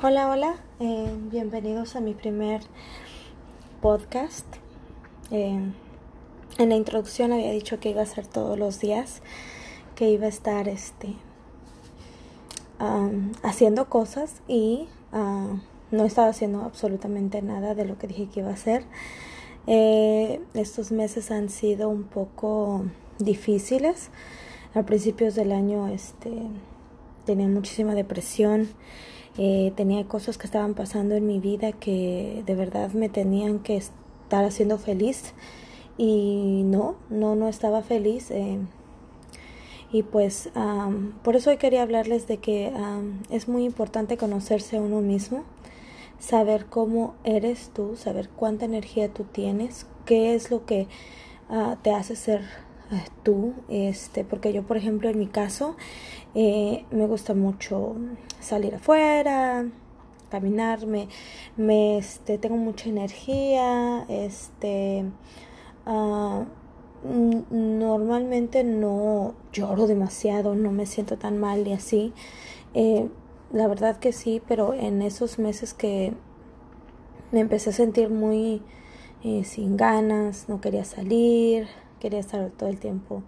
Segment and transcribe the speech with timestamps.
[0.00, 2.60] Hola, hola, eh, bienvenidos a mi primer
[3.82, 4.46] podcast.
[5.32, 5.58] Eh,
[6.58, 9.22] en la introducción había dicho que iba a ser todos los días,
[9.96, 11.16] que iba a estar este
[13.42, 15.58] haciendo cosas y uh,
[15.90, 18.84] no estaba haciendo absolutamente nada de lo que dije que iba a hacer.
[19.66, 22.84] Eh, estos meses han sido un poco
[23.18, 24.10] difíciles.
[24.76, 26.30] A principios del año este,
[27.24, 28.68] tenía muchísima depresión
[29.38, 33.76] eh, tenía cosas que estaban pasando en mi vida que de verdad me tenían que
[33.76, 35.32] estar haciendo feliz
[35.96, 38.30] y no, no, no estaba feliz.
[38.30, 38.58] Eh,
[39.90, 40.50] y pues
[41.22, 42.70] por eso hoy quería hablarles de que
[43.30, 45.44] es muy importante conocerse a uno mismo,
[46.18, 50.88] saber cómo eres tú, saber cuánta energía tú tienes, qué es lo que
[51.48, 52.42] ah, te hace ser
[53.22, 55.76] tú, este, porque yo por ejemplo en mi caso
[56.34, 57.96] eh, me gusta mucho
[58.40, 59.66] salir afuera,
[60.30, 61.08] caminar, me,
[61.98, 65.04] este, tengo mucha energía, este,
[65.86, 66.44] uh,
[67.50, 72.12] normalmente no lloro demasiado, no me siento tan mal y así.
[72.74, 73.08] Eh,
[73.52, 76.12] la verdad que sí, pero en esos meses que
[77.32, 78.62] me empecé a sentir muy
[79.24, 83.22] eh, sin ganas, no quería salir, quería estar todo el tiempo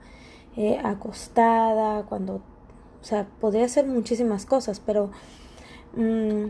[0.56, 2.42] eh, acostada, cuando
[3.00, 5.10] o sea, podría hacer muchísimas cosas, pero
[5.96, 6.46] mm,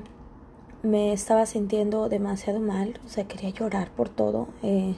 [0.82, 4.96] me estaba sintiendo demasiado mal, o sea, quería llorar por todo, eh,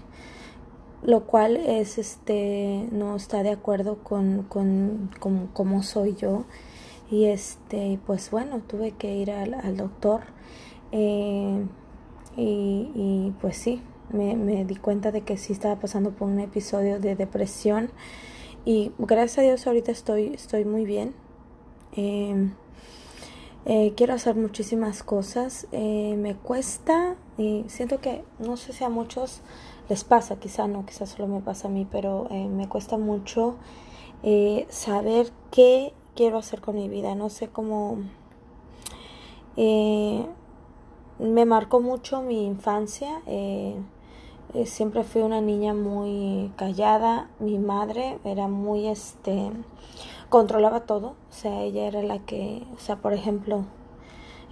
[1.02, 5.10] lo cual es, este, no está de acuerdo con, con,
[5.52, 6.44] cómo soy yo.
[7.10, 10.22] Y este, pues bueno, tuve que ir al, doctor.
[10.92, 11.66] Eh,
[12.36, 13.82] y, pues sí,
[14.12, 17.90] me, me, di cuenta de que sí estaba pasando por un episodio de depresión.
[18.64, 21.14] Y gracias a Dios ahorita estoy, estoy muy bien.
[21.94, 22.54] Em,
[23.64, 25.66] eh, quiero hacer muchísimas cosas.
[25.72, 29.40] Eh, me cuesta y siento que no sé si a muchos
[29.88, 33.56] les pasa, quizá no, quizá solo me pasa a mí, pero eh, me cuesta mucho
[34.68, 37.14] saber qué quiero hacer con mi vida.
[37.16, 37.98] No sé cómo...
[39.56, 43.20] me marcó mucho mi infancia.
[44.66, 47.28] Siempre fui una niña muy callada.
[47.38, 49.50] Mi madre era muy este
[50.32, 53.66] controlaba todo, o sea, ella era la que, o sea, por ejemplo,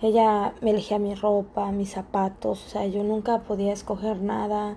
[0.03, 4.77] ella me elegía mi ropa, mis zapatos, o sea, yo nunca podía escoger nada.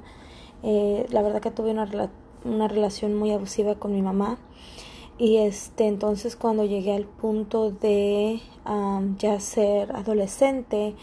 [0.64, 1.90] Eh, la verdad que tuve una,
[2.46, 4.38] una relación muy abusiva con mi mamá.
[5.18, 8.42] Y este, entonces cuando llegué al punto de
[9.20, 10.96] ya ser adolescente,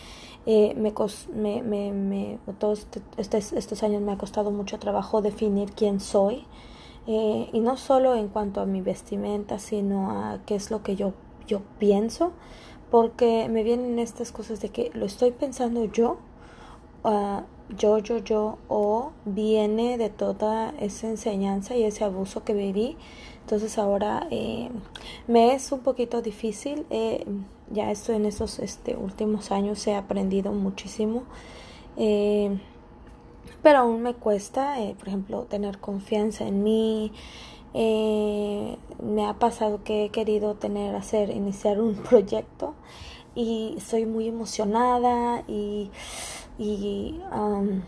[0.47, 0.93] eh, me,
[1.35, 2.87] me, me, me, todos
[3.17, 6.47] estos, estos años me ha costado mucho trabajo definir quién soy.
[7.07, 10.97] Eh, y no solo en cuanto a mi vestimenta, sino a qué es lo que
[10.97, 11.13] yo,
[11.47, 12.33] yo pienso,
[12.91, 16.19] porque me vienen estas cosas de que lo estoy pensando yo,
[17.05, 17.43] uh,
[17.77, 22.97] yo, yo, yo, o viene de toda esa enseñanza y ese abuso que viví.
[23.43, 24.71] Entonces ahora eh,
[25.27, 27.27] me es un poquito difícil, eh,
[27.71, 31.25] ya esto en este, últimos años he aprendido muchísimo.
[31.97, 32.59] Eh,
[33.63, 37.13] pero aún me cuesta, por ejemplo, tener confianza en mí.
[37.75, 42.75] Me ha pasado que he querido tener, hacer, iniciar un proyecto
[43.35, 45.91] y estoy muy emocionada y,
[46.59, 47.83] y um,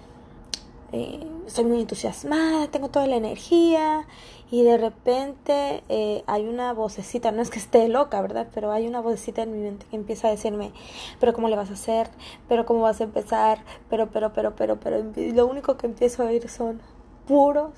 [0.93, 4.07] eh, estoy muy entusiasmada, tengo toda la energía
[4.51, 8.49] y de repente eh, hay una vocecita, no es que esté loca, ¿verdad?
[8.53, 10.73] Pero hay una vocecita en mi mente que empieza a decirme,
[11.19, 12.11] pero ¿cómo le vas a hacer?
[12.49, 13.65] ¿Pero cómo vas a empezar?
[13.89, 16.83] Pero, pero, pero, pero, pero, y lo único que empiezo a oír son
[17.27, 17.73] puros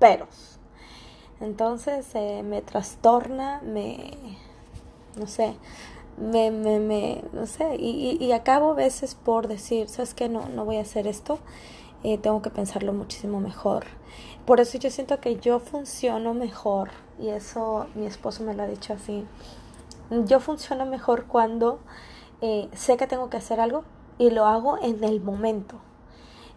[0.00, 0.58] peros.
[1.40, 4.14] Entonces eh, me trastorna, me,
[5.16, 5.54] no sé,
[6.18, 10.28] me, me, me no sé, y, y, y acabo a veces por decir, ¿sabes qué?
[10.28, 11.38] No, no voy a hacer esto
[12.06, 13.84] eh, tengo que pensarlo muchísimo mejor.
[14.44, 18.66] Por eso yo siento que yo funciono mejor, y eso mi esposo me lo ha
[18.66, 19.26] dicho así,
[20.24, 21.80] yo funciono mejor cuando
[22.42, 23.82] eh, sé que tengo que hacer algo
[24.18, 25.76] y lo hago en el momento.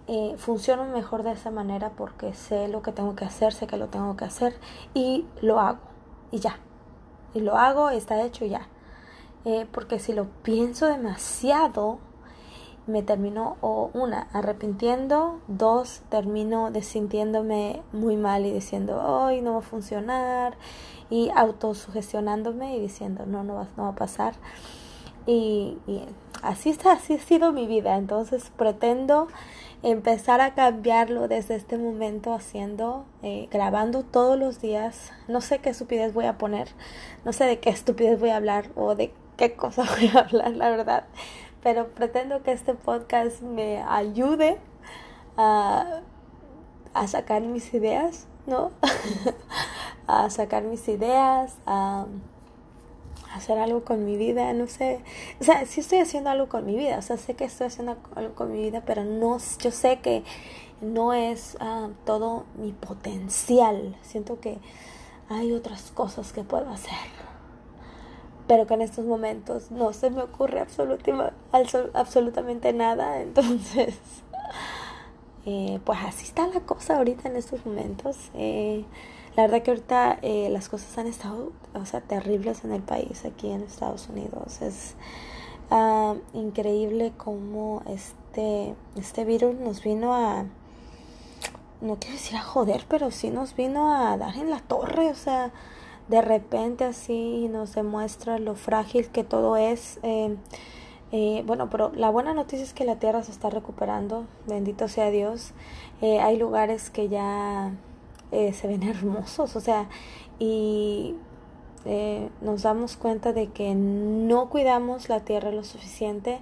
[0.07, 3.77] Eh, funciono mejor de esa manera porque sé lo que tengo que hacer, sé que
[3.77, 4.55] lo tengo que hacer
[4.93, 5.79] y lo hago
[6.31, 6.59] y ya.
[7.33, 8.67] Y lo hago, está hecho ya.
[9.71, 11.99] Porque si lo pienso demasiado,
[12.89, 19.59] me termino o una arrepintiendo, dos termino sintiéndome muy mal y diciendo, hoy no va
[19.59, 20.57] a funcionar
[21.09, 24.33] y autosugestionándome y diciendo, no, no va, no va a pasar.
[25.25, 25.77] Y,
[26.41, 27.97] así está, así ha sido mi vida.
[27.97, 29.27] Entonces pretendo
[29.83, 35.11] empezar a cambiarlo desde este momento haciendo, eh, grabando todos los días.
[35.27, 36.69] No sé qué estupidez voy a poner,
[37.25, 40.51] no sé de qué estupidez voy a hablar o de qué cosa voy a hablar,
[40.51, 41.05] la verdad
[41.61, 44.57] pero pretendo que este podcast me ayude
[45.37, 46.01] a,
[46.93, 48.71] a sacar mis ideas, ¿no?
[50.07, 52.05] a sacar mis ideas, a
[53.33, 55.01] hacer algo con mi vida, no sé,
[55.39, 57.97] o sea, sí estoy haciendo algo con mi vida, o sea, sé que estoy haciendo
[58.15, 60.23] algo con mi vida, pero no, yo sé que
[60.81, 64.57] no es ah, todo mi potencial, siento que
[65.29, 66.97] hay otras cosas que puedo hacer,
[68.49, 70.59] pero que en estos momentos no se me ocurre
[71.93, 73.95] absolutamente nada, entonces,
[75.45, 78.17] eh, pues así está la cosa ahorita en estos momentos.
[78.33, 78.85] Eh,
[79.35, 83.23] la verdad que ahorita eh, las cosas han estado, o sea, terribles en el país,
[83.23, 84.63] aquí en Estados Unidos.
[84.63, 84.95] Es
[85.69, 90.45] ah, increíble cómo este, este virus nos vino a,
[91.81, 95.15] no quiero decir a joder, pero sí nos vino a dar en la torre, o
[95.15, 95.51] sea,
[96.09, 99.99] de repente así nos demuestra lo frágil que todo es.
[100.03, 100.35] Eh,
[101.11, 105.09] eh, bueno, pero la buena noticia es que la tierra se está recuperando, bendito sea
[105.09, 105.53] Dios.
[106.01, 107.71] hay lugares que ya
[108.31, 109.87] eh, se ven hermosos, o sea,
[110.39, 111.15] y
[111.85, 116.39] eh, nos damos cuenta de que no cuidamos la tierra lo suficiente,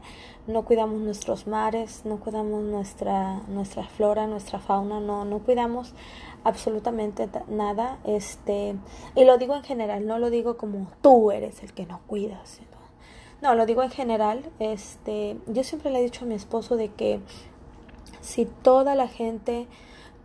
[0.48, 5.94] no cuidamos nuestros mares, no cuidamos nuestra, nuestra flora, nuestra fauna, no, no cuidamos
[6.44, 8.76] absolutamente nada, este,
[9.16, 12.60] y lo digo en general, no lo digo como tú eres el que no cuidas,
[13.40, 16.90] no, lo digo en general, este, yo siempre le he dicho a mi esposo de
[16.90, 17.20] que
[18.20, 19.68] si toda la gente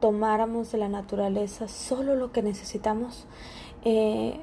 [0.01, 3.27] tomáramos de la naturaleza solo lo que necesitamos,
[3.85, 4.41] eh,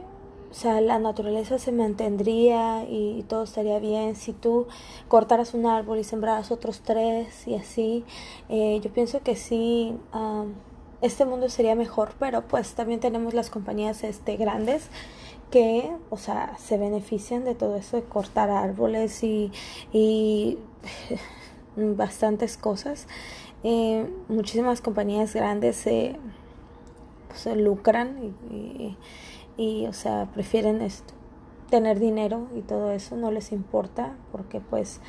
[0.50, 4.16] o sea, la naturaleza se mantendría y, todo estaría bien.
[4.16, 4.68] Si tú
[5.07, 8.04] cortaras un árbol y sembraras otros tres y así,
[8.50, 9.96] eh, yo pienso que sí,
[11.01, 14.90] este mundo sería mejor, pero pues también tenemos las compañías este, grandes
[15.51, 19.51] que, o sea, se benefician de todo eso de cortar árboles y,
[19.92, 20.57] y
[21.75, 23.07] bastantes cosas.
[23.63, 26.16] Eh, muchísimas compañías grandes se,
[27.36, 28.96] se lucran y,
[29.88, 31.13] o sea, prefieren esto,
[31.69, 35.01] tener dinero y todo eso, no les importa porque pues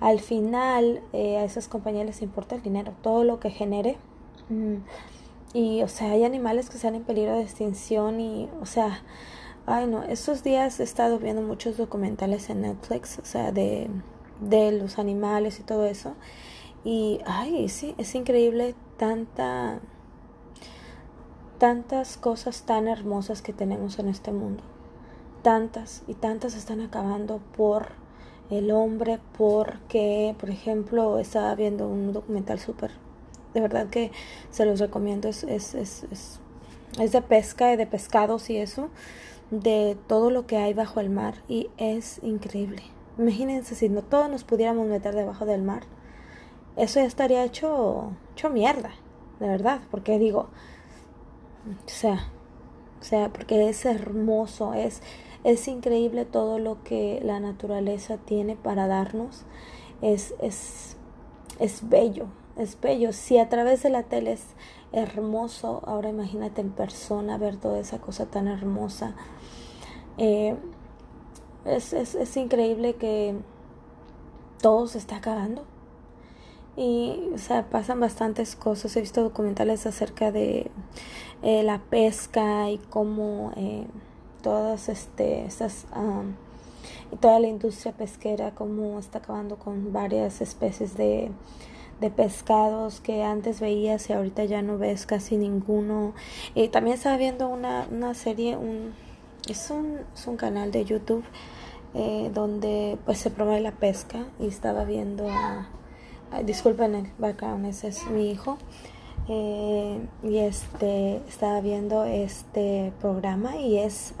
[0.00, 3.98] al final eh, a esas compañías les importa el dinero, todo lo que genere.
[4.48, 4.76] Mm,
[5.54, 9.02] y, o sea, hay animales que están en peligro de extinción y, o sea,
[9.66, 13.88] ay no, estos días he estado viendo muchos documentales en Netflix, o sea, de,
[14.40, 16.14] de los animales y todo eso.
[16.84, 19.80] Y, ay, sí, es increíble tanta,
[21.58, 24.62] tantas cosas tan hermosas que tenemos en este mundo.
[25.42, 27.88] Tantas y tantas están acabando por
[28.50, 32.92] el hombre, porque, por ejemplo, estaba viendo un documental súper,
[33.54, 34.12] de verdad que
[34.50, 36.40] se los recomiendo, es, es, es, es,
[37.00, 38.88] es de pesca y de pescados y eso,
[39.50, 42.82] de todo lo que hay bajo el mar y es increíble.
[43.18, 45.84] Imagínense si no todos nos pudiéramos meter debajo del mar
[46.76, 48.90] eso ya estaría hecho, hecho mierda,
[49.40, 50.48] de verdad, porque digo,
[51.66, 52.30] o sea,
[53.00, 55.02] o sea, porque es hermoso, es,
[55.44, 59.44] es increíble todo lo que la naturaleza tiene para darnos,
[60.02, 60.96] es, es,
[61.58, 62.26] es bello,
[62.56, 63.12] es bello.
[63.12, 64.44] Si a través de la tele es
[64.92, 69.14] hermoso, ahora imagínate en persona ver toda esa cosa tan hermosa.
[70.18, 70.56] Eh,
[71.64, 73.34] es, es, es increíble que
[74.60, 75.64] todo se está acabando
[76.76, 80.70] y o sea pasan bastantes cosas he visto documentales acerca de
[81.42, 83.86] eh, la pesca y cómo eh,
[84.42, 85.86] todas este estas
[87.12, 91.30] y toda la industria pesquera cómo está acabando con varias especies de
[92.00, 96.12] de pescados que antes veías y ahorita ya no ves casi ninguno
[96.54, 98.92] y también estaba viendo una, una serie un
[99.48, 101.24] es un, es un canal de YouTube
[101.94, 105.68] eh, donde pues se promueve la pesca y estaba viendo a
[106.44, 108.58] disculpen el background, ese es mi hijo.
[109.28, 114.14] Eh, y este estaba viendo este programa y es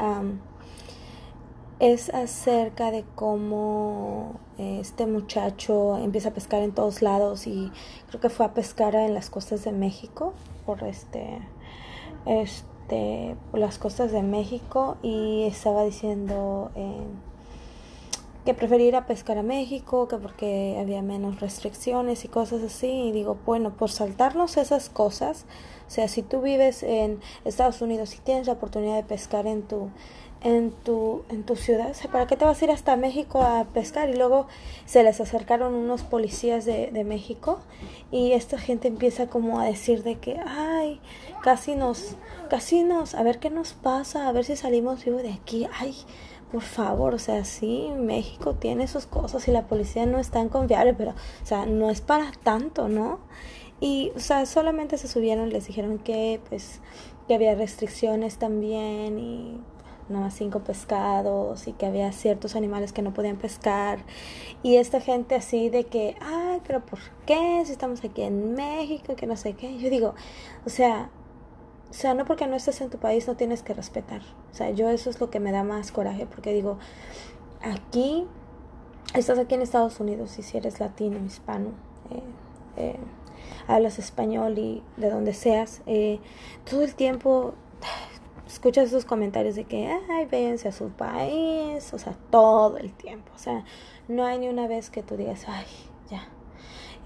[1.78, 7.70] es acerca de cómo eh, este muchacho empieza a pescar en todos lados y
[8.08, 10.32] creo que fue a pescar en las costas de México
[10.64, 11.38] por este
[12.24, 16.72] este por las costas de México y estaba diciendo
[18.46, 22.86] que prefería pescar a México, que porque había menos restricciones y cosas así.
[22.86, 25.44] Y digo, bueno, por saltarnos esas cosas,
[25.86, 29.62] o sea, si tú vives en Estados Unidos y tienes la oportunidad de pescar en
[29.62, 29.90] tu
[30.42, 34.08] en tu en tu ciudad, ¿para qué te vas a ir hasta México a pescar?
[34.10, 34.46] Y luego
[34.84, 37.58] se les acercaron unos policías de, de México
[38.12, 41.00] y esta gente empieza como a decir de que, ay,
[41.42, 42.16] casi nos,
[42.48, 45.96] casi nos, a ver qué nos pasa, a ver si salimos vivos de aquí, ay,
[46.50, 50.48] por favor, o sea, sí, México tiene sus cosas y la policía no es tan
[50.48, 53.18] confiable, pero, o sea, no es para tanto, ¿no?
[53.80, 56.80] Y, o sea, solamente se subieron, les dijeron que, pues,
[57.28, 59.60] que había restricciones también y
[60.08, 63.98] no cinco pescados y que había ciertos animales que no podían pescar.
[64.62, 69.16] Y esta gente así de que ay pero por qué si estamos aquí en México
[69.16, 69.78] que no sé qué.
[69.78, 70.14] Yo digo
[70.64, 71.10] o sea
[71.96, 74.22] sea no porque no estés en tu país no tienes que respetar
[74.52, 76.78] o sea yo eso es lo que me da más coraje porque digo
[77.62, 78.26] aquí
[79.14, 81.70] estás aquí en Estados Unidos y si eres latino hispano
[82.10, 82.22] eh,
[82.76, 82.96] eh,
[83.66, 86.20] hablas español y de donde seas, eh,
[86.68, 87.54] todo el tiempo
[88.46, 93.30] escuchas esos comentarios de que, ay, véanse a su país, o sea, todo el tiempo,
[93.34, 93.64] o sea,
[94.08, 95.66] no hay ni una vez que tú digas, ay,
[96.10, 96.28] ya.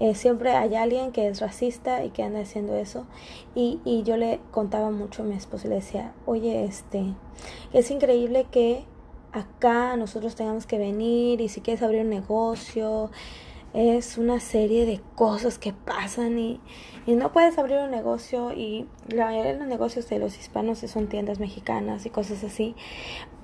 [0.01, 3.05] Eh, siempre hay alguien que es racista y que anda haciendo eso.
[3.53, 7.13] Y, y yo le contaba mucho a mi esposo y le decía, oye, este,
[7.71, 8.83] es increíble que
[9.31, 13.11] acá nosotros tengamos que venir y si quieres abrir un negocio,
[13.73, 16.59] es una serie de cosas que pasan y,
[17.05, 20.79] y, no puedes abrir un negocio y la mayoría de los negocios de los hispanos
[20.79, 22.75] son tiendas mexicanas y cosas así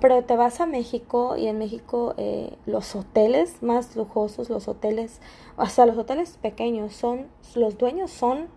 [0.00, 5.20] pero te vas a México y en México eh, los hoteles más lujosos los hoteles
[5.56, 8.48] hasta los hoteles pequeños son los dueños son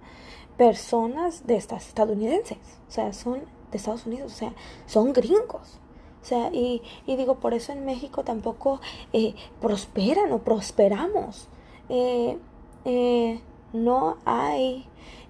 [0.58, 4.54] personas de estas estadounidenses o sea son de Estados Unidos o sea
[4.88, 5.80] son gringos
[6.22, 8.80] o sea, y, y digo, por eso en México tampoco
[9.12, 11.48] eh, prosperan o prosperamos
[11.92, 12.38] eh,
[12.86, 13.42] eh,
[13.74, 14.86] no hay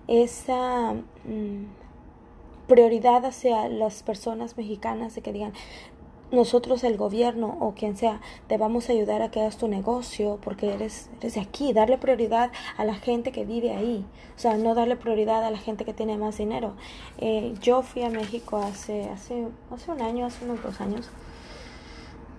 [0.07, 1.65] esa mm,
[2.67, 5.53] prioridad hacia las personas mexicanas de que digan
[6.31, 10.37] nosotros el gobierno o quien sea te vamos a ayudar a que hagas tu negocio
[10.43, 14.55] porque eres, eres de aquí, darle prioridad a la gente que vive ahí, o sea,
[14.57, 16.75] no darle prioridad a la gente que tiene más dinero.
[17.17, 21.09] Eh, yo fui a México hace, hace, hace un año, hace unos dos años,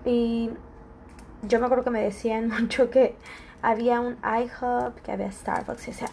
[0.05, 0.51] y
[1.43, 3.17] yo me acuerdo que me decían mucho que
[3.63, 5.89] había un iHub, que había Starbucks.
[5.89, 6.09] Y sea,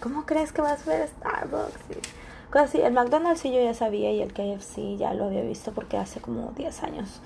[0.00, 1.80] ¿cómo crees que vas a ver Starbucks?
[2.50, 2.80] Cosas así.
[2.80, 6.20] El McDonald's sí yo ya sabía y el KFC ya lo había visto porque hace
[6.20, 7.20] como 10 años.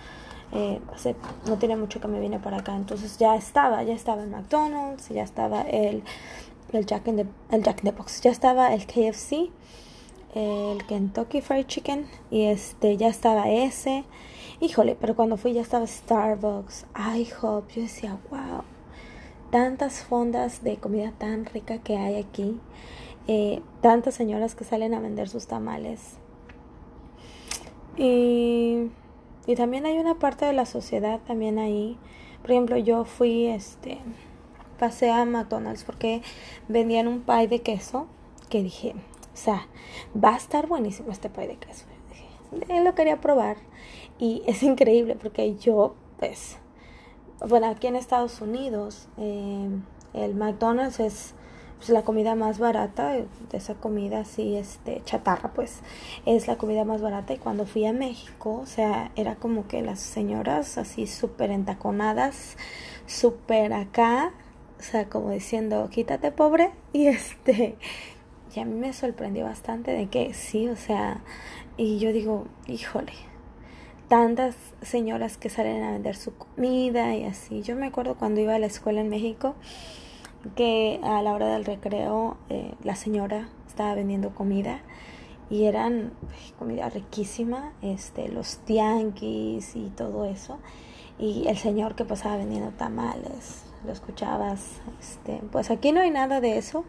[0.52, 1.16] Eh, hace,
[1.46, 2.76] no tiene mucho que me vine para acá.
[2.76, 6.04] Entonces ya estaba, ya estaba el McDonald's, ya estaba el,
[6.72, 9.50] el, Jack, in the, el Jack in the Box, ya estaba el KFC,
[10.34, 14.04] el Kentucky Fried Chicken y este ya estaba ese.
[14.60, 17.70] Híjole, pero cuando fui ya estaba Starbucks, IHOP.
[17.70, 18.62] Yo decía, wow
[19.50, 22.60] tantas fondas de comida tan rica que hay aquí,
[23.26, 26.18] eh, tantas señoras que salen a vender sus tamales.
[27.96, 28.90] Y,
[29.46, 31.96] y también hay una parte de la sociedad también ahí.
[32.42, 33.98] Por ejemplo, yo fui, este,
[34.78, 36.22] pasé a McDonald's porque
[36.68, 38.06] vendían un pie de queso
[38.48, 38.94] que dije,
[39.32, 39.66] o sea,
[40.22, 41.86] va a estar buenísimo este pie de queso.
[42.52, 43.56] Dije, lo quería probar
[44.18, 46.58] y es increíble porque yo, pues,
[47.48, 49.68] bueno, aquí en Estados Unidos, eh,
[50.14, 51.34] el McDonald's es
[51.76, 55.80] pues, la comida más barata, de esa comida así, este, chatarra, pues,
[56.24, 57.34] es la comida más barata.
[57.34, 62.56] Y cuando fui a México, o sea, era como que las señoras así súper entaconadas,
[63.06, 64.32] súper acá,
[64.78, 66.72] o sea, como diciendo, quítate pobre.
[66.94, 67.76] Y este,
[68.54, 71.22] y a mí me sorprendió bastante de que sí, o sea,
[71.76, 73.33] y yo digo, híjole
[74.08, 77.62] tantas señoras que salen a vender su comida y así.
[77.62, 79.54] Yo me acuerdo cuando iba a la escuela en México
[80.56, 84.80] que a la hora del recreo eh, la señora estaba vendiendo comida
[85.50, 86.12] y eran
[86.58, 90.58] comida riquísima, este, los tianguis y todo eso.
[91.18, 96.40] Y el señor que pasaba vendiendo tamales, lo escuchabas, este, pues aquí no hay nada
[96.40, 96.84] de eso.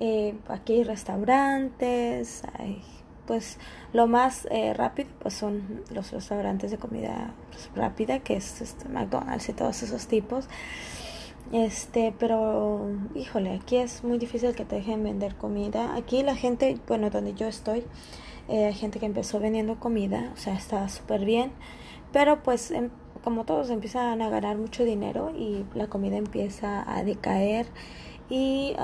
[0.00, 2.80] Eh, aquí hay restaurantes, hay
[3.28, 3.58] pues
[3.92, 7.34] lo más eh, rápido pues son los restaurantes de comida
[7.76, 10.48] rápida que es este, McDonald's y todos esos tipos.
[11.52, 15.94] Este pero híjole aquí es muy difícil que te dejen vender comida.
[15.94, 17.84] Aquí la gente bueno donde yo estoy
[18.48, 21.52] eh, hay gente que empezó vendiendo comida o sea está súper bien
[22.12, 22.88] pero pues em,
[23.22, 27.66] como todos empiezan a ganar mucho dinero y la comida empieza a decaer
[28.30, 28.74] y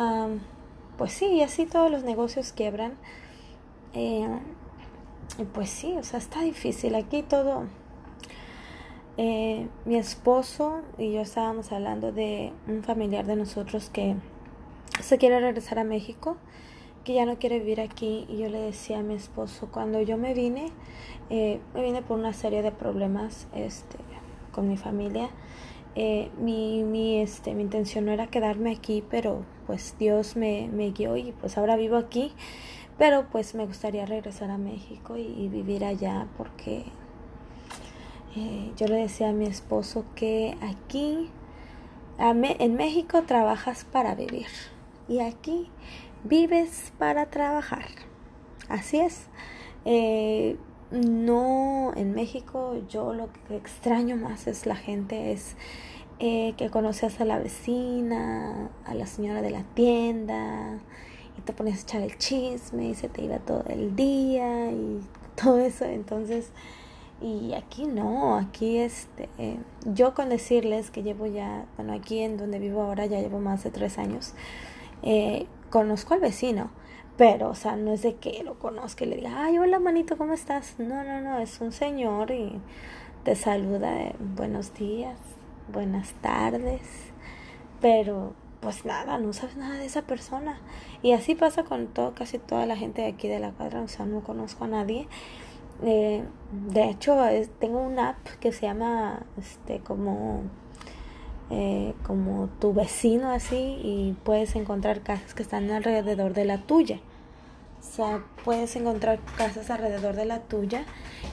[0.98, 2.94] pues sí así todos los negocios quiebran
[3.94, 4.28] eh,
[5.52, 6.94] pues sí, o sea, está difícil.
[6.94, 7.64] Aquí todo...
[9.16, 14.16] Eh, mi esposo y yo estábamos hablando de un familiar de nosotros que
[15.00, 16.36] se quiere regresar a México,
[17.04, 18.26] que ya no quiere vivir aquí.
[18.28, 20.72] Y yo le decía a mi esposo, cuando yo me vine,
[21.30, 23.98] eh, me vine por una serie de problemas este,
[24.52, 25.28] con mi familia.
[25.94, 30.90] Eh, mi, mi, este, mi intención no era quedarme aquí, pero pues Dios me, me
[30.90, 32.32] guió y pues ahora vivo aquí.
[32.98, 36.84] Pero pues me gustaría regresar a México y, vivir allá porque
[38.36, 41.30] eh, yo le decía a mi esposo que aquí
[42.18, 44.46] en México trabajas para vivir
[45.08, 45.68] y aquí
[46.22, 47.86] vives para trabajar.
[48.68, 49.26] Así es.
[49.84, 50.56] Eh,
[50.90, 55.56] no, en México yo lo que extraño más es la gente, es
[56.20, 60.78] eh, que conoces a la vecina, a la señora de la tienda,
[61.44, 65.00] te pones a echar el chisme y se te iba todo el día y
[65.42, 65.84] todo eso.
[65.84, 66.50] Entonces,
[67.20, 69.28] y aquí no, aquí este,
[69.84, 73.64] yo con decirles que llevo ya, bueno, aquí en donde vivo ahora ya llevo más
[73.64, 74.34] de tres años,
[75.02, 76.70] eh, conozco al vecino,
[77.16, 80.18] pero, o sea, no es de que lo conozca y le diga, ay, hola manito,
[80.18, 80.74] ¿cómo estás?
[80.78, 82.60] No, no, no, es un señor y
[83.22, 85.16] te saluda de buenos días,
[85.72, 86.82] buenas tardes,
[87.80, 88.34] pero
[88.64, 90.58] pues nada, no sabes nada de esa persona.
[91.02, 93.88] Y así pasa con todo, casi toda la gente de aquí de la cuadra, o
[93.88, 95.06] sea, no conozco a nadie.
[95.82, 96.24] Eh,
[96.70, 97.16] de hecho,
[97.60, 100.42] tengo una app que se llama, este, como,
[101.50, 107.00] eh, como tu vecino así, y puedes encontrar casas que están alrededor de la tuya.
[107.80, 110.84] O sea, puedes encontrar casas alrededor de la tuya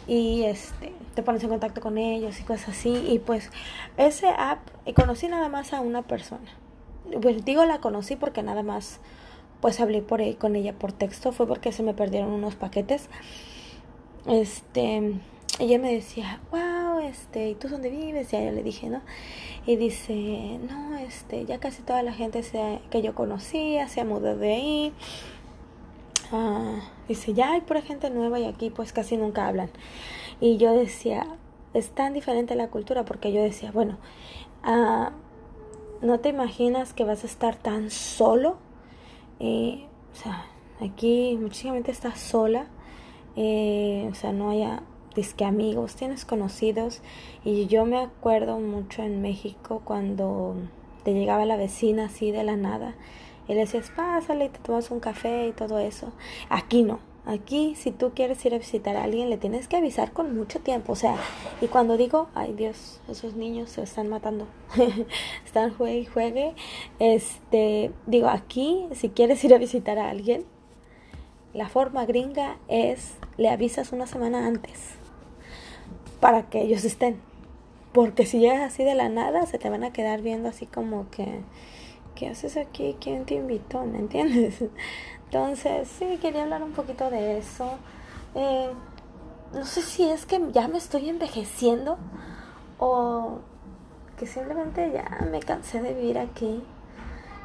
[0.06, 2.94] y este te pones en contacto con ellos y cosas así.
[3.08, 3.50] Y pues
[3.96, 4.60] ese app
[4.96, 6.61] conocí nada más a una persona.
[7.44, 9.00] Digo la conocí porque nada más
[9.60, 11.32] pues hablé por ahí con ella por texto.
[11.32, 13.10] Fue porque se me perdieron unos paquetes
[14.26, 15.20] este,
[15.60, 18.32] ella me decía, wow, este, ¿y tú dónde vives?
[18.34, 19.02] Y yo le dije, ¿no?
[19.66, 22.42] Y dice, no, este, ya casi toda la gente
[22.90, 24.94] que yo conocía se ha mudado de ahí.
[26.32, 29.70] Ah, dice, ya hay pura gente nueva y aquí pues casi nunca hablan.
[30.40, 31.26] Y yo decía,
[31.74, 33.98] es tan diferente la cultura porque yo decía, bueno,
[34.64, 35.14] ah,
[36.02, 38.58] no te imaginas que vas a estar tan solo.
[39.40, 40.46] Eh, o sea,
[40.80, 42.68] aquí muchísima gente está sola
[43.36, 44.84] eh, o sea, no haya
[45.16, 47.02] disque amigos, tienes conocidos.
[47.44, 50.56] Y yo me acuerdo mucho en México cuando
[51.04, 52.96] te llegaba la vecina así de la nada.
[53.48, 56.12] Y le decías, pásale y te tomas un café y todo eso.
[56.50, 57.11] Aquí no.
[57.26, 60.60] Aquí, si tú quieres ir a visitar a alguien, le tienes que avisar con mucho
[60.60, 60.94] tiempo.
[60.94, 61.18] O sea,
[61.62, 64.48] y cuando digo, ay Dios, esos niños se están matando,
[65.46, 66.56] están juegue y juegue.
[67.00, 70.46] Este, digo, aquí, si quieres ir a visitar a alguien,
[71.54, 74.96] la forma gringa es le avisas una semana antes
[76.20, 77.20] para que ellos estén.
[77.92, 81.10] Porque si llegas así de la nada, se te van a quedar viendo así como
[81.10, 81.42] que,
[82.16, 82.96] ¿qué haces aquí?
[83.02, 83.84] ¿Quién te invitó?
[83.86, 84.64] ¿Me entiendes?
[85.34, 87.78] Entonces, sí, quería hablar un poquito de eso.
[88.36, 88.70] Eh,
[89.54, 91.98] no sé si es que ya me estoy envejeciendo
[92.80, 93.40] o
[94.18, 96.62] que simplemente ya me cansé de vivir aquí.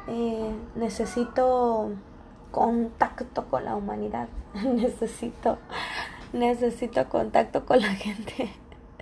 [0.09, 1.91] Eh, necesito
[2.51, 4.27] contacto con la humanidad.
[4.53, 5.57] necesito,
[6.33, 8.49] necesito contacto con la gente.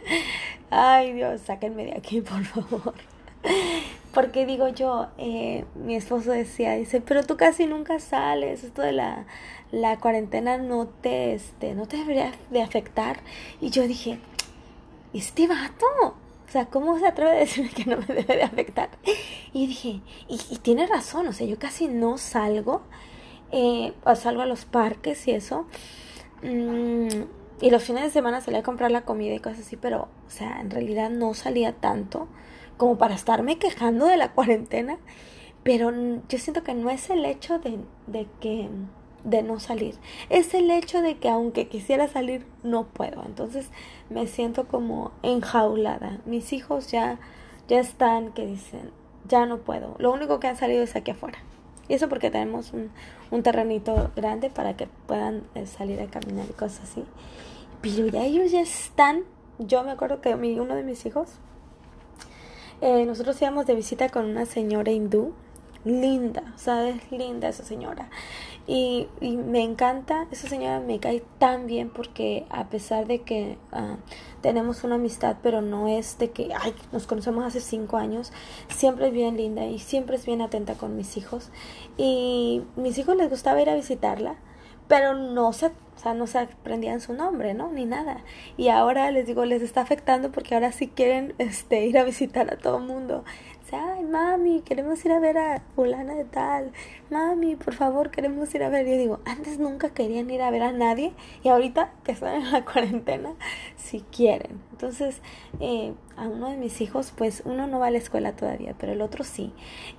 [0.69, 2.93] Ay Dios, sáquenme de aquí, por favor.
[4.15, 8.93] Porque digo yo, eh, mi esposo decía, dice, pero tú casi nunca sales, esto de
[8.93, 9.25] la,
[9.71, 13.19] la cuarentena no te, este, no te debería de afectar.
[13.59, 14.19] Y yo dije,
[15.13, 16.15] este vato, o
[16.49, 18.87] sea, ¿cómo se atreve a decirme que no me debe de afectar?
[19.51, 19.99] Y dije,
[20.29, 22.83] y, tiene razón, o sea, yo casi no salgo
[23.51, 25.67] eh, salgo a los parques y eso.
[26.41, 27.07] Mm,
[27.59, 30.29] y los fines de semana salía a comprar la comida y cosas así, pero, o
[30.29, 32.29] sea, en realidad no salía tanto
[32.77, 34.97] como para estarme quejando de la cuarentena.
[35.63, 35.91] Pero
[36.29, 38.69] yo siento que no es el hecho de, de que
[39.25, 39.95] de no salir.
[40.29, 43.23] Es el hecho de que aunque quisiera salir, no puedo.
[43.25, 43.69] Entonces
[44.09, 46.19] me siento como enjaulada.
[46.25, 47.19] Mis hijos ya,
[47.67, 48.91] ya están que dicen,
[49.27, 49.95] ya no puedo.
[49.97, 51.39] Lo único que han salido es aquí afuera.
[51.87, 52.91] Y eso porque tenemos un,
[53.31, 57.03] un terrenito grande para que puedan eh, salir a caminar y cosas así.
[57.81, 59.23] Pero ya ellos ya están.
[59.59, 61.29] Yo me acuerdo que mi, uno de mis hijos,
[62.81, 65.33] eh, nosotros íbamos de visita con una señora hindú.
[65.85, 68.09] Linda, o sea, es linda esa señora.
[68.67, 73.97] Y, me encanta, esa señora me cae tan bien porque a pesar de que uh,
[74.41, 78.33] tenemos una amistad, pero no es de que, ay, nos conocemos hace cinco años,
[78.67, 81.51] siempre es bien linda y siempre es bien atenta con mis hijos.
[81.97, 84.37] Y mis hijos les gustaba ir a visitarla,
[84.87, 87.71] pero no se, o sea, no se aprendían su nombre, ¿no?
[87.71, 88.23] Ni nada.
[88.57, 92.51] Y ahora les digo, les está afectando porque ahora sí quieren este, ir a visitar
[92.53, 93.23] a todo el mundo
[93.73, 96.71] ay, mami, queremos ir a ver a fulana de tal,
[97.09, 98.85] mami, por favor, queremos ir a ver.
[98.85, 102.51] Yo digo, antes nunca querían ir a ver a nadie y ahorita que están en
[102.51, 103.33] la cuarentena,
[103.75, 104.61] si quieren.
[104.71, 105.21] Entonces,
[105.59, 108.93] eh, a uno de mis hijos, pues uno no va a la escuela todavía, pero
[108.93, 109.53] el otro sí.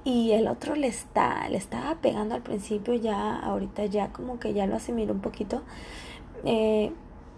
[0.04, 4.52] Y el otro le está, le estaba pegando al principio, ya, ahorita ya como que
[4.52, 5.62] ya lo asimiló un poquito,
[6.44, 6.92] eh,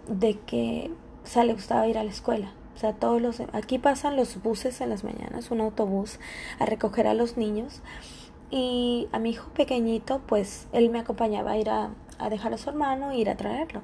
[0.07, 0.91] de que,
[1.23, 2.51] o sea, le gustaba ir a la escuela.
[2.79, 6.17] O sea, todos los aquí pasan los buses en las mañanas, un autobús
[6.59, 7.81] a recoger a los niños
[8.51, 11.89] y a mi hijo pequeñito, pues él me acompañaba a ir a,
[12.19, 13.81] a dejar a su hermano e ir a traerlo.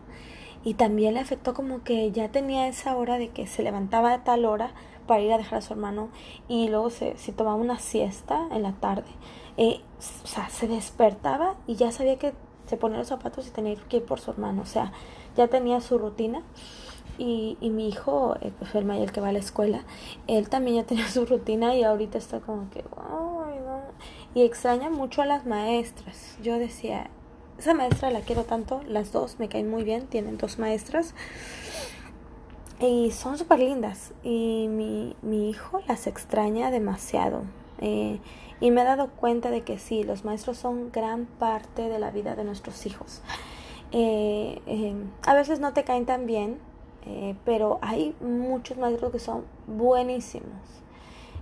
[0.63, 4.23] Y también le afectó como que ya tenía esa hora de que se levantaba a
[4.23, 4.71] tal hora
[5.07, 6.07] para ir a dejar a su hermano
[6.47, 9.11] y luego se, se tomaba una siesta en la tarde.
[9.57, 9.81] Eh,
[10.23, 12.33] o sea, se despertaba y ya sabía que
[12.65, 14.61] se ponía los zapatos y tenía que ir por su hermano.
[14.61, 14.93] O sea,
[15.35, 16.43] ya tenía su rutina.
[17.17, 19.83] Y, y mi hijo, eh, pues el mayor que va a la escuela,
[20.27, 23.81] él también ya tenía su rutina y ahorita está como que, ay, no.
[24.33, 26.37] Y extraña mucho a las maestras.
[26.41, 27.09] Yo decía,
[27.57, 31.13] esa maestra la quiero tanto, las dos me caen muy bien, tienen dos maestras.
[32.79, 34.13] Y son súper lindas.
[34.23, 37.43] Y mi, mi hijo las extraña demasiado.
[37.79, 38.19] Eh,
[38.59, 42.11] y me he dado cuenta de que sí, los maestros son gran parte de la
[42.11, 43.21] vida de nuestros hijos.
[43.91, 44.93] Eh,
[45.25, 46.57] a veces no te caen tan bien,
[47.05, 50.81] eh, pero hay muchos maestros que son buenísimos,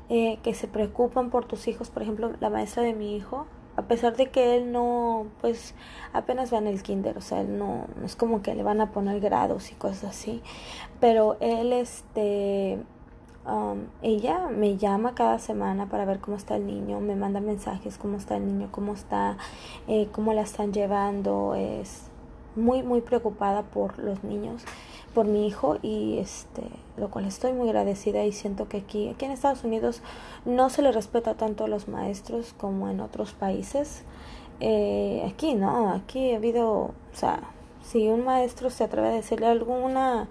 [0.09, 1.89] que se preocupan por tus hijos.
[1.89, 5.73] Por ejemplo, la maestra de mi hijo, a pesar de que él no, pues
[6.11, 8.79] apenas va en el kinder, o sea, él no, no es como que le van
[8.79, 10.43] a poner grados y cosas así,
[10.99, 12.77] pero él, este,
[13.45, 17.97] Um, ella me llama cada semana para ver cómo está el niño, me manda mensajes,
[17.97, 19.35] cómo está el niño, cómo está,
[19.89, 22.03] eh, cómo la están llevando, es
[22.55, 24.63] muy, muy preocupada por los niños,
[25.13, 26.63] por mi hijo y este,
[26.97, 30.01] lo cual estoy muy agradecida y siento que aquí, aquí en Estados Unidos
[30.45, 34.03] no se le respeta tanto a los maestros como en otros países.
[34.59, 37.41] Eh, aquí no, aquí ha habido, o sea,
[37.83, 40.29] si un maestro se atreve a decirle alguna,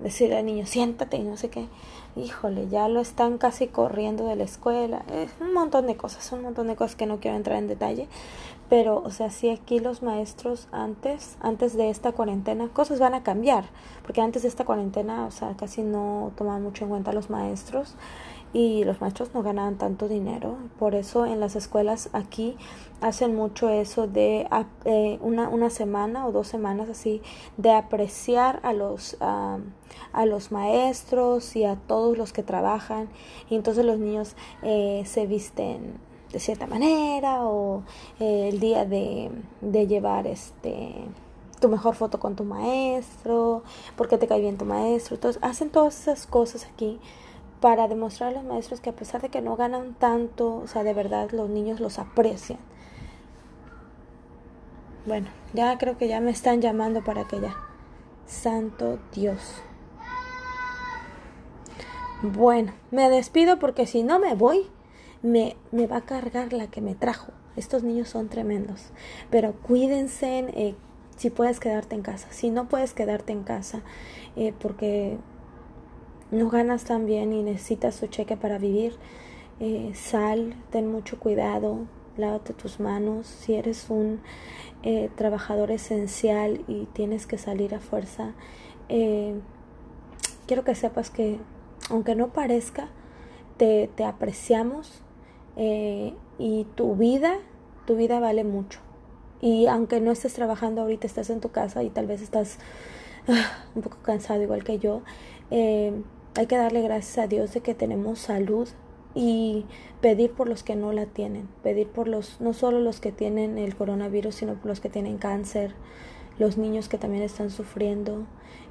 [0.00, 1.66] decirle al niño, siéntate y no sé qué,
[2.16, 6.42] híjole, ya lo están casi corriendo de la escuela, es un montón de cosas, un
[6.42, 8.08] montón de cosas que no quiero entrar en detalle,
[8.72, 13.22] pero o sea, sí aquí los maestros antes, antes de esta cuarentena, cosas van a
[13.22, 13.66] cambiar,
[14.00, 17.96] porque antes de esta cuarentena, o sea, casi no tomaban mucho en cuenta los maestros
[18.54, 20.56] y los maestros no ganaban tanto dinero.
[20.78, 22.56] Por eso en las escuelas aquí
[23.02, 24.48] hacen mucho eso de
[24.86, 27.20] eh, una, una, semana o dos semanas así
[27.58, 29.58] de apreciar a los, a
[30.24, 33.10] los maestros y a todos los que trabajan.
[33.50, 36.00] Y entonces los niños eh, se visten
[36.32, 37.82] de cierta manera o
[38.18, 40.94] eh, el día de, de llevar este
[41.60, 43.62] tu mejor foto con tu maestro,
[43.96, 45.14] porque te cae bien tu maestro.
[45.14, 46.98] Entonces hacen todas esas cosas aquí
[47.60, 50.82] para demostrar a los maestros que a pesar de que no ganan tanto, o sea,
[50.82, 52.58] de verdad los niños los aprecian.
[55.06, 57.56] Bueno, ya creo que ya me están llamando para que ya.
[58.26, 59.62] Santo Dios.
[62.22, 64.66] Bueno, me despido porque si no me voy,
[65.22, 67.32] me, me va a cargar la que me trajo.
[67.56, 68.90] Estos niños son tremendos.
[69.30, 70.74] Pero cuídense eh,
[71.16, 72.28] si puedes quedarte en casa.
[72.30, 73.82] Si no puedes quedarte en casa,
[74.36, 75.18] eh, porque
[76.30, 78.96] no ganas tan bien y necesitas su cheque para vivir,
[79.60, 83.26] eh, sal, ten mucho cuidado, lávate tus manos.
[83.26, 84.20] Si eres un
[84.82, 88.32] eh, trabajador esencial y tienes que salir a fuerza,
[88.88, 89.34] eh,
[90.46, 91.38] quiero que sepas que,
[91.90, 92.88] aunque no parezca,
[93.58, 95.01] te, te apreciamos
[95.56, 97.34] y tu vida,
[97.86, 98.80] tu vida vale mucho.
[99.40, 102.58] Y aunque no estés trabajando ahorita, estás en tu casa y tal vez estás
[103.28, 105.02] ah, un poco cansado igual que yo,
[105.50, 108.68] hay que darle gracias a Dios de que tenemos salud
[109.14, 109.66] y
[110.00, 113.58] pedir por los que no la tienen, pedir por los, no solo los que tienen
[113.58, 115.74] el coronavirus, sino por los que tienen cáncer,
[116.38, 118.26] los niños que también están sufriendo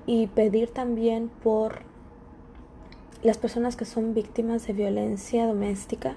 [0.07, 1.83] y pedir también por
[3.21, 6.15] las personas que son víctimas de violencia doméstica,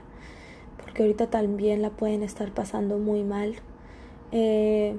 [0.94, 3.56] porque ahorita también la pueden estar pasando muy mal.
[4.30, 4.96] Eh,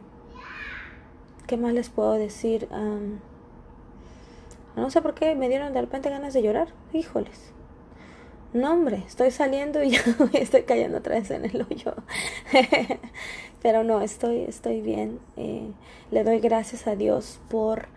[1.48, 2.68] ¿Qué más les puedo decir?
[4.76, 6.68] No sé por qué me dieron de repente ganas de llorar.
[6.92, 7.54] Híjoles.
[8.52, 9.96] No, hombre, estoy saliendo y
[10.34, 11.94] estoy cayendo otra vez en el hoyo.
[13.62, 15.20] Pero no, estoy, estoy bien.
[15.38, 15.72] Eh,
[16.12, 17.88] le doy gracias a Dios por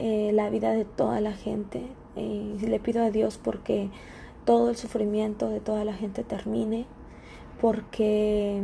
[0.00, 1.82] eh, la vida de toda la gente.
[2.16, 3.88] Eh, le pido a Dios porque
[4.44, 6.86] todo el sufrimiento de toda la gente termine.
[7.60, 8.62] Porque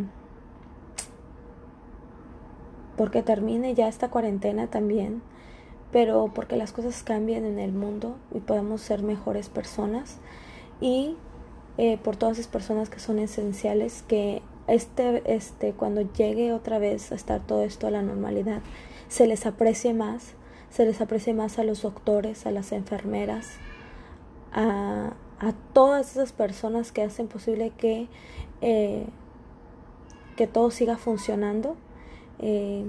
[2.97, 5.23] porque termine ya esta cuarentena también
[5.93, 10.17] pero porque las cosas cambien en el mundo y podamos ser mejores personas
[10.81, 11.17] y
[11.79, 17.13] eh, por todas esas personas que son esenciales que este, este, cuando llegue otra vez
[17.13, 18.63] a estar todo esto a la normalidad,
[19.09, 20.35] se les aprecie más,
[20.71, 23.49] se les aprecie más a los doctores, a las enfermeras,
[24.53, 28.09] a, a todas esas personas que hacen posible que,
[28.63, 29.05] eh,
[30.37, 31.77] que todo siga funcionando.
[32.39, 32.85] Eh,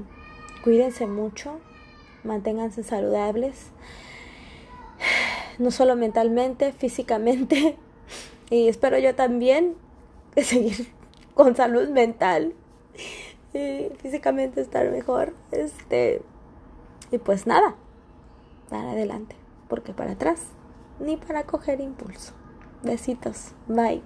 [0.63, 1.59] cuídense mucho,
[2.23, 3.71] manténganse saludables.
[5.59, 7.75] no solo mentalmente, físicamente,
[8.49, 9.75] y espero yo también
[10.37, 10.87] seguir
[11.33, 12.53] con salud mental
[13.53, 15.33] y físicamente estar mejor.
[15.51, 16.21] Este,
[17.11, 17.75] y pues nada,
[18.69, 19.35] para adelante,
[19.67, 20.41] porque para atrás,
[20.99, 22.33] ni para coger impulso.
[22.83, 24.01] Besitos, bye.